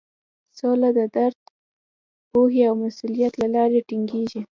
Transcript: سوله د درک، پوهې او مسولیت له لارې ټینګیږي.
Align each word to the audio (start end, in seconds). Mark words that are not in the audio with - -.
سوله 0.57 0.89
د 0.97 0.99
درک، 1.15 1.39
پوهې 2.31 2.61
او 2.69 2.75
مسولیت 2.83 3.33
له 3.41 3.47
لارې 3.55 3.79
ټینګیږي. 3.87 4.41